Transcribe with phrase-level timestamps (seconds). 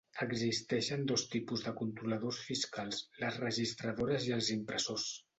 [0.23, 5.05] Existeixen dos tipus de controladors fiscals: les registradores i els impressors.